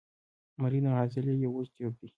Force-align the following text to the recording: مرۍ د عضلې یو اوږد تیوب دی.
مرۍ 0.61 0.79
د 0.83 0.87
عضلې 0.97 1.33
یو 1.43 1.51
اوږد 1.55 1.71
تیوب 1.75 1.93
دی. 1.99 2.07